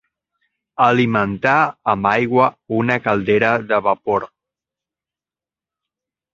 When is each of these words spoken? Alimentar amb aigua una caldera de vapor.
Alimentar 0.85 1.57
amb 1.93 2.09
aigua 2.13 2.49
una 2.79 2.97
caldera 3.05 3.53
de 3.75 3.81
vapor. 3.91 4.29